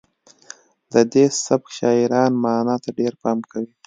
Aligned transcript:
د 0.93 0.95
دې 1.13 1.25
سبک 1.45 1.67
شاعران 1.79 2.31
معنا 2.43 2.75
ته 2.83 2.89
ډیر 2.99 3.13
پام 3.21 3.37
کوي 3.51 3.71